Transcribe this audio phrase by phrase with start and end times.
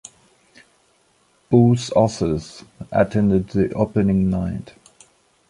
[1.51, 4.73] Both authors attended the opening night.